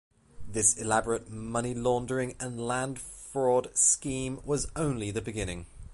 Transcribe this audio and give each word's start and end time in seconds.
This 0.49 0.75
elaborate 0.77 1.29
money 1.29 1.75
laundering 1.75 2.35
and 2.39 2.59
land 2.59 2.97
fraud 2.97 3.69
scheme 3.77 4.39
was 4.43 4.65
only 4.75 5.11
the 5.11 5.21
beginning. 5.21 5.67